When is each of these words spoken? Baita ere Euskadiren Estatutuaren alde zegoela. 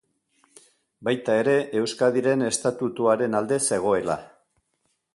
Baita 1.07 1.35
ere 1.41 1.53
Euskadiren 1.81 2.47
Estatutuaren 2.49 3.41
alde 3.41 3.63
zegoela. 3.71 4.21